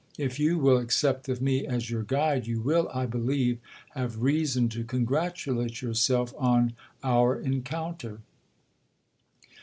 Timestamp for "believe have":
3.05-4.23